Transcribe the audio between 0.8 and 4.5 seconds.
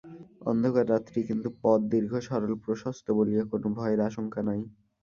রাত্রি, কিন্তু পথ দীর্ঘ সরল প্রশস্ত বলিয়া কোনো ভয়ের আশঙ্কা